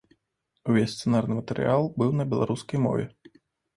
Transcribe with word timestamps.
Увесь 0.71 0.95
сцэнарны 0.95 1.37
матэрыял 1.39 1.83
быў 1.99 2.11
на 2.21 2.29
беларускай 2.33 2.83
мове. 2.87 3.05